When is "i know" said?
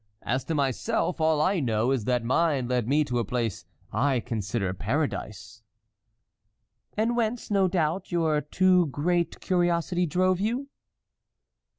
1.43-1.91